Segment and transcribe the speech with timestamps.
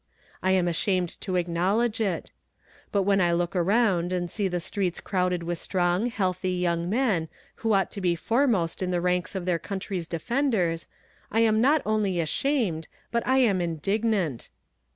[0.41, 2.31] I am ashamed to acknowledge it!
[2.91, 7.29] But when I look around and see the streets crowded with strong, healthy young men
[7.57, 10.87] who ought to be foremost in the ranks of their country's defenders,
[11.29, 14.49] I am not only ashamed, but I am indignant!